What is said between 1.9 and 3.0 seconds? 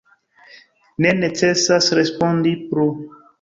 respondi plu!